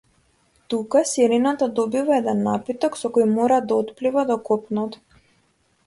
Тука 0.73 1.01
сирената 1.09 1.67
добива 1.79 2.17
еден 2.23 2.41
напиток 2.47 2.97
со 3.03 3.13
кој 3.19 3.31
мора 3.37 3.63
да 3.73 3.81
отплива 3.85 4.29
до 4.33 4.43
копното. 4.51 5.25